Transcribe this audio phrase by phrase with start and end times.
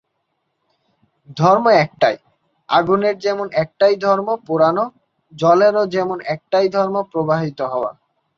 [1.37, 2.15] ধর্ম একটাই,
[2.69, 4.85] আগুনের যেমন একটাই ধর্ম, পোড়ানো,
[5.33, 7.91] জলের যেমন একটাই ধর্ম, প্রবাহিত হওয়া।